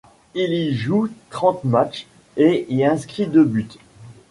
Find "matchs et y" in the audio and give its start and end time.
1.63-2.83